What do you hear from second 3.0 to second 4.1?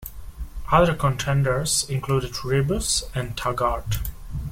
and "Taggart".